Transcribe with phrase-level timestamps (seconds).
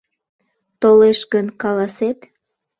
[0.81, 2.19] Толеш гын, каласет?